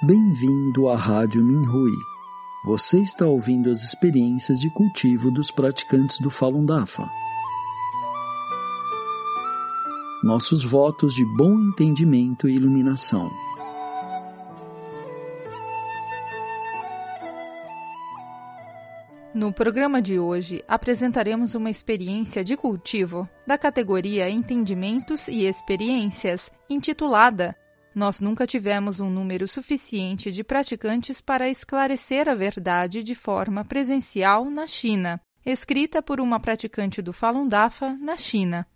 [0.00, 1.90] Bem-vindo à Rádio Minhui.
[2.64, 7.10] Você está ouvindo as experiências de cultivo dos praticantes do Falun Dafa.
[10.22, 13.28] Nossos votos de bom entendimento e iluminação.
[19.34, 27.56] No programa de hoje, apresentaremos uma experiência de cultivo da categoria Entendimentos e Experiências, intitulada
[27.94, 34.44] Nós nunca tivemos um número suficiente de praticantes para esclarecer a verdade de forma presencial
[34.44, 38.66] na China, escrita por uma praticante do Falun Dafa na China.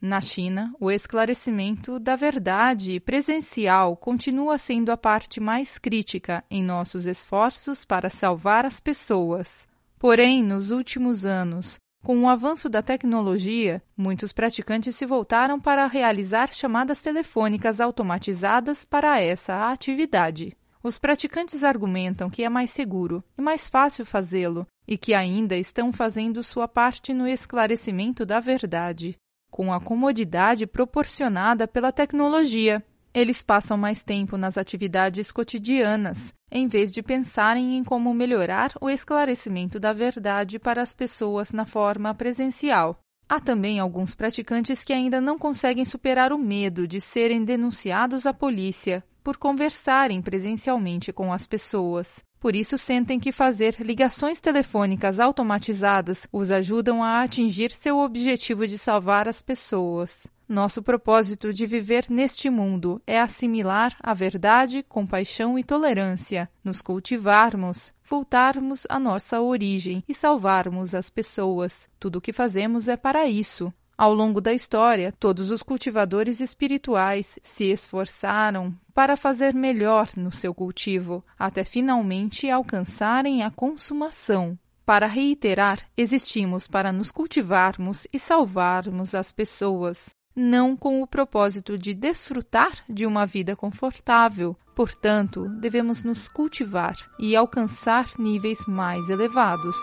[0.00, 7.04] Na China, o esclarecimento da verdade presencial continua sendo a parte mais crítica em nossos
[7.04, 9.66] esforços para salvar as pessoas.
[9.98, 16.52] Porém, nos últimos anos, com o avanço da tecnologia, muitos praticantes se voltaram para realizar
[16.52, 20.56] chamadas telefônicas automatizadas para essa atividade.
[20.82, 25.92] Os praticantes argumentam que é mais seguro e mais fácil fazê-lo e que ainda estão
[25.92, 29.16] fazendo sua parte no esclarecimento da verdade,
[29.50, 32.82] com a comodidade proporcionada pela tecnologia.
[33.18, 38.88] Eles passam mais tempo nas atividades cotidianas, em vez de pensarem em como melhorar o
[38.88, 43.00] esclarecimento da verdade para as pessoas na forma presencial.
[43.28, 48.32] Há também alguns praticantes que ainda não conseguem superar o medo de serem denunciados à
[48.32, 52.22] polícia por conversarem presencialmente com as pessoas.
[52.38, 58.78] Por isso, sentem que fazer ligações telefônicas automatizadas os ajudam a atingir seu objetivo de
[58.78, 60.16] salvar as pessoas.
[60.48, 67.92] Nosso propósito de viver neste mundo é assimilar a verdade, compaixão e tolerância, nos cultivarmos,
[68.02, 71.86] voltarmos à nossa origem e salvarmos as pessoas.
[72.00, 73.70] Tudo o que fazemos é para isso.
[73.96, 80.54] Ao longo da história, todos os cultivadores espirituais se esforçaram para fazer melhor no seu
[80.54, 84.58] cultivo, até finalmente alcançarem a consumação.
[84.86, 91.92] Para reiterar, existimos para nos cultivarmos e salvarmos as pessoas não com o propósito de
[91.92, 94.56] desfrutar de uma vida confortável.
[94.74, 99.76] Portanto, devemos nos cultivar e alcançar níveis mais elevados.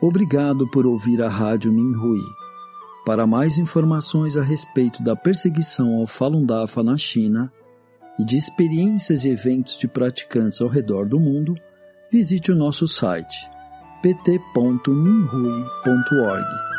[0.00, 2.24] Obrigado por ouvir a Rádio Minhui.
[3.06, 7.52] Para mais informações a respeito da perseguição ao Falun Dafa na China
[8.18, 11.54] e de experiências e eventos de praticantes ao redor do mundo,
[12.10, 13.48] visite o nosso site
[14.02, 16.69] pt.minrui.org.